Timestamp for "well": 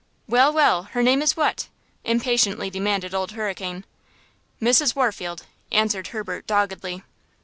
0.27-0.51, 0.51-0.83